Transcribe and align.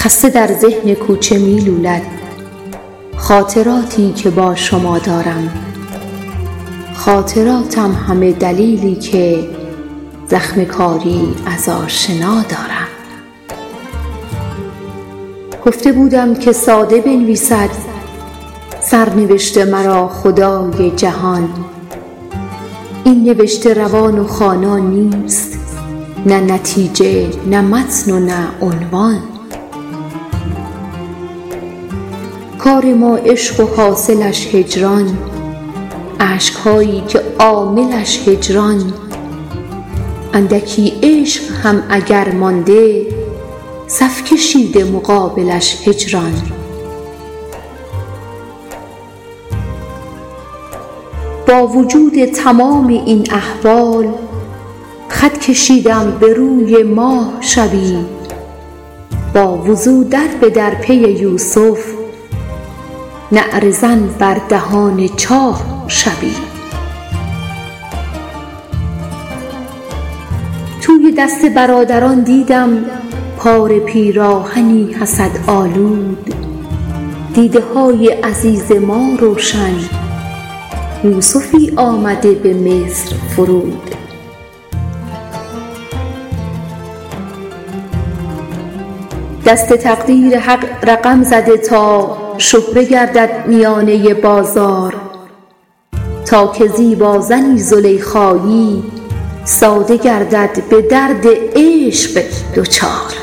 خسته 0.00 0.28
در 0.28 0.46
ذهن 0.46 0.94
کوچه 0.94 1.38
می 1.38 1.60
لولد. 1.60 2.02
خاطراتی 3.16 4.12
که 4.12 4.30
با 4.30 4.54
شما 4.54 4.98
دارم. 4.98 5.50
خاطراتم 6.94 7.92
همه 7.92 8.32
دلیلی 8.32 8.94
که 8.94 9.48
زخم 10.28 10.64
کاری 10.64 11.34
از 11.46 11.68
آشنا 11.68 12.34
دارم. 12.42 12.88
گفته 15.66 15.92
بودم 15.92 16.34
که 16.34 16.52
ساده 16.52 17.00
بنویسد 17.00 17.70
سرنوشت 18.82 19.58
مرا 19.58 20.08
خدای 20.08 20.90
جهان. 20.90 21.48
این 23.04 23.24
نوشته 23.24 23.74
روان 23.74 24.18
و 24.18 24.26
خوانا 24.26 24.78
نیست 24.78 25.58
نه 26.26 26.40
نتیجه 26.40 27.30
نه 27.46 27.60
متن 27.60 28.12
و 28.12 28.20
نه 28.20 28.48
عنوان. 28.60 29.37
کار 32.68 32.84
ما 32.94 33.16
عشق 33.16 33.60
و 33.60 33.66
حاصلش 33.76 34.54
هجران 34.54 35.18
اشک 36.20 36.54
هایی 36.54 37.02
که 37.08 37.22
عاملش 37.38 38.28
هجران. 38.28 38.92
اندکی 40.34 40.92
عشق 41.02 41.42
هم 41.62 41.82
اگر 41.90 42.32
مانده 42.32 43.06
صف 43.86 44.24
کشیده 44.24 44.84
مقابلش 44.84 45.88
هجران. 45.88 46.32
با 51.48 51.66
وجود 51.66 52.24
تمام 52.24 52.86
این 52.86 53.26
احوال 53.30 54.08
خط 55.08 55.38
کشیدم 55.38 56.18
به 56.20 56.34
روی 56.34 56.82
ماه 56.82 57.32
شبی. 57.40 57.98
با 59.34 59.58
وضو 59.58 60.04
در 60.04 60.28
به 60.40 60.50
در 60.50 60.74
پی 60.74 60.94
یوسف 60.94 61.97
نعره 63.32 63.70
زن 63.70 64.08
بر 64.18 64.40
دهان 64.48 65.08
چاه 65.08 65.84
شبی. 65.88 66.34
توی 70.82 71.12
دست 71.18 71.44
برادران 71.46 72.20
دیدم 72.20 72.84
پاره 73.38 73.80
پیراهنی 73.80 74.92
حسد 75.00 75.30
آلود. 75.46 76.34
دیده 77.34 77.60
های 77.74 78.08
عزیز 78.08 78.72
ما 78.72 79.16
روشن 79.20 79.76
یوسفی 81.04 81.72
آمده 81.76 82.32
به 82.32 82.54
مصر 82.54 83.16
فرود. 83.36 83.94
دست 89.46 89.72
تقدیر 89.72 90.38
حق 90.38 90.64
رقم 90.82 91.22
زده 91.22 91.56
تا 91.56 92.17
شهره 92.38 92.84
گردد 92.84 93.46
میانه 93.46 94.14
بازار. 94.14 94.94
تا 96.26 96.46
که 96.46 96.68
زیبا 96.68 97.20
زنی 97.20 97.58
زلیخایی 97.58 98.82
ساده 99.44 99.96
گردد 99.96 100.62
به 100.70 100.82
درد 100.82 101.24
عشق 101.56 102.22
دچار 102.56 103.14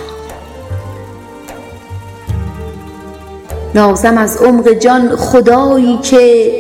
نازم 3.75 4.17
از 4.17 4.37
عمق 4.37 4.73
جان 4.73 5.15
خدایی 5.15 5.97
که 5.97 6.51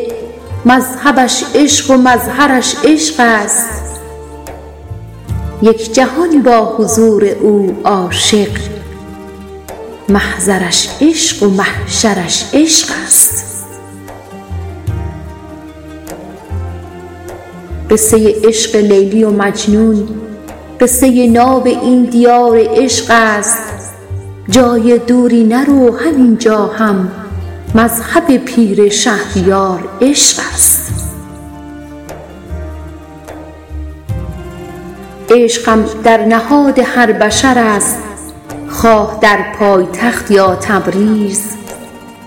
مذهبش 0.65 1.43
عشق 1.55 1.91
و 1.91 1.97
مظهرش 1.97 2.75
عشق 2.83 3.15
است. 3.17 4.01
یک 5.61 5.93
جهان 5.93 6.41
با 6.43 6.75
حضور 6.77 7.25
او 7.25 7.77
عاشق. 7.83 8.74
محضرش 10.09 10.89
عشق 11.01 11.43
و 11.43 11.49
محشرش 11.49 12.45
عشق 12.53 12.89
است. 13.05 13.65
قصه 17.91 18.35
عشق 18.43 18.75
لیلی 18.75 19.23
و 19.23 19.31
مجنون 19.31 20.07
قصه 20.81 21.27
ناب 21.27 21.67
این 21.67 22.03
دیار 22.03 22.57
عشق 22.69 23.05
است. 23.09 23.63
جای 24.49 24.97
دوری 24.97 25.43
نرو 25.43 25.97
همین 25.97 26.37
جا 26.37 26.67
هم 26.67 27.11
مذهب 27.75 28.37
پیر 28.37 28.89
شهریار 28.89 29.89
عشق 30.01 30.39
است. 30.53 30.93
عشقم 35.29 35.85
در 36.03 36.25
نهاد 36.25 36.79
هر 36.79 37.11
بشر 37.11 37.57
است. 37.57 38.04
خواه 38.85 39.17
در 39.21 39.45
پایتخت 39.59 40.31
یا 40.31 40.55
تبریز؟ 40.55 41.41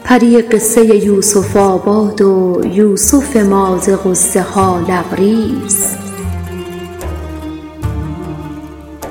پری 0.04 0.42
قصه 0.42 1.04
یوسف 1.04 1.56
آباد 1.56 2.22
و 2.22 2.60
یوسف 2.72 3.36
ما 3.36 3.78
ز 3.78 3.90
غصه 4.04 4.42
ها 4.42 4.80
لبریز. 4.88 5.96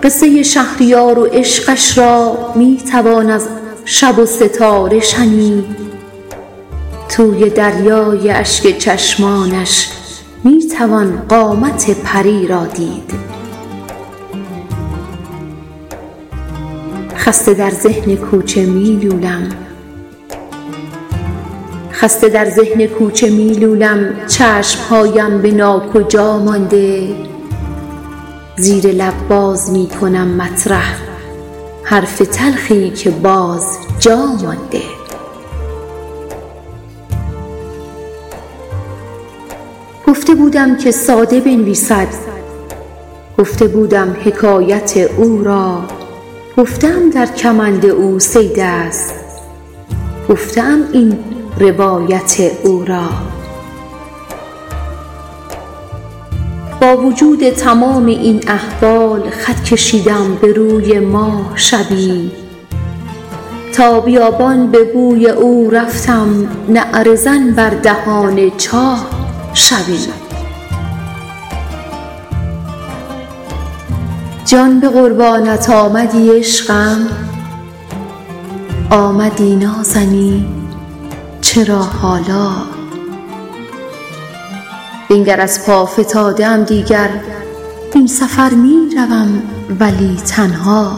قصه 0.03 0.43
شهریار 0.43 1.19
و 1.19 1.25
عشقش 1.25 1.97
را 1.97 2.37
می 2.55 2.81
توان 2.91 3.29
از 3.29 3.47
شب 3.85 4.19
و 4.19 4.25
ستاره 4.25 4.99
شنید. 4.99 5.65
توی 7.09 7.49
دریای 7.49 8.29
اشک 8.29 8.77
چشمانش 8.77 9.89
می 10.43 10.67
توان 10.67 11.23
قامت 11.29 12.01
پری 12.03 12.47
را 12.47 12.65
دید. 12.65 13.36
خسته 17.27 17.53
در 17.53 17.69
ذهن 17.69 18.15
کوچه 18.15 18.65
می 23.29 23.53
لولم. 23.53 24.27
چشم 24.27 24.79
هایم 24.89 25.41
به 25.41 25.51
ناکجا 25.51 26.39
مانده. 26.39 27.15
زیر 28.57 28.87
لب 28.87 29.13
باز 29.29 29.71
می 29.71 29.87
کنم 30.01 30.27
مطرح. 30.27 30.99
حرف 31.83 32.17
تلخی 32.17 32.89
که 32.89 33.09
باز 33.09 33.77
جا 33.99 34.25
مانده. 34.25 34.81
گفته 40.07 40.35
بودم 40.35 40.77
که 40.77 40.91
ساده 40.91 41.39
بنویسد. 41.39 42.07
گفته 43.37 43.67
بودم 43.67 44.15
حکایت 44.25 44.97
او 45.17 45.43
را 45.43 45.96
گفته 46.57 46.87
ام 46.87 47.09
در 47.09 47.25
کمند 47.25 47.85
او 47.85 48.19
صید 48.19 48.59
است. 48.59 49.13
گفته 50.29 50.61
ام 50.61 50.83
این 50.93 51.19
روایت 51.59 52.51
او 52.63 52.85
را. 52.85 53.09
با 56.81 56.97
وجود 56.97 57.49
تمام 57.49 58.05
این 58.05 58.43
احوال 58.47 59.29
خط 59.29 59.63
کشیدم 59.63 60.37
به 60.41 60.53
روی 60.53 60.99
ماه 60.99 61.51
شبی. 61.55 62.31
تا 63.73 63.99
بیابان 63.99 64.71
به 64.71 64.83
بوی 64.93 65.29
او 65.29 65.69
رفتم 65.69 66.49
نعره 66.69 67.15
زن 67.15 67.51
بر 67.51 67.69
دهان 67.69 68.49
چاه 68.57 69.07
شبی. 69.53 70.26
جان 74.47 74.79
به 74.79 74.89
قربانت 74.89 75.69
آمدی 75.69 76.29
عشقم. 76.39 77.07
آمدی 78.91 79.55
نازنین 79.55 80.45
چرا 81.41 81.79
حالا؟ 81.79 82.51
بنگر 85.09 85.41
از 85.41 85.65
پا 85.65 85.85
فتاده 85.85 86.47
ام 86.47 86.63
دیگر 86.63 87.09
این 87.93 88.07
سفر 88.07 88.49
می 88.49 88.95
روم 88.95 89.41
ولی 89.79 90.17
تنها. 90.27 90.91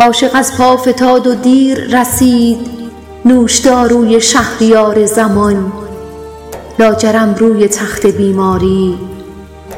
عاشق 0.00 0.30
از 0.34 0.56
پا 0.56 0.76
فتاد 0.76 1.26
و 1.26 1.34
دیر 1.34 2.00
رسید 2.00 2.58
نوشداروی 3.24 4.20
شهریار 4.20 5.06
زمان. 5.06 5.72
لاجرم 6.78 7.34
روی 7.34 7.68
تخت 7.68 8.06
بیماری 8.06 8.98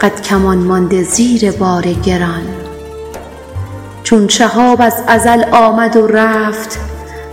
قد 0.00 0.22
کمان 0.22 0.58
مانده 0.58 1.02
زیر 1.02 1.52
بار 1.52 1.82
گران. 1.82 2.42
چون 4.02 4.28
شهاب 4.28 4.82
از 4.82 4.94
ازل 5.06 5.44
آمد 5.52 5.96
و 5.96 6.06
رفت 6.06 6.78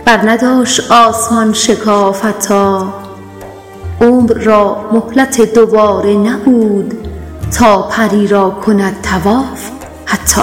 برنداشت 0.04 0.90
آسمان 0.90 1.52
شکاف 1.52 2.24
حتی 2.24 2.80
عمر 4.00 4.32
را 4.32 4.76
مهلت 4.92 5.54
دوباره 5.54 6.14
نبود 6.14 7.08
تا 7.58 7.82
پری 7.82 8.26
را 8.26 8.50
کند 8.50 8.96
طواف 9.02 9.70
حتی. 10.04 10.42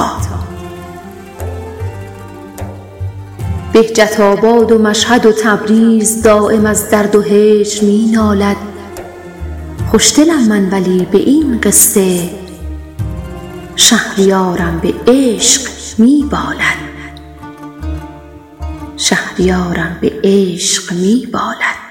بهجت 3.73 4.19
آباد 4.19 4.71
و 4.71 4.77
مشهد 4.77 5.25
و 5.25 5.31
تبریز 5.31 6.21
دایم 6.21 6.65
از 6.65 6.89
درد 6.89 7.15
و 7.15 7.21
هجر 7.21 7.83
می 7.83 8.11
نالد. 8.13 8.74
خوشدلم 9.91 10.47
من 10.47 10.69
ولی 10.69 11.05
به 11.11 11.17
این 11.17 11.61
قصه 11.61 12.29
شهریارم 13.75 14.79
به 14.79 14.93
عشق 15.11 15.61
می 15.97 16.25
بالد 16.31 16.85
شهریارم 18.97 19.97
به 20.01 20.11
عشق 20.23 20.93
می 20.93 21.27
بالد 21.33 21.84